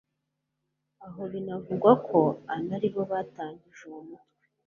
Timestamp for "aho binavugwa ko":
1.05-2.19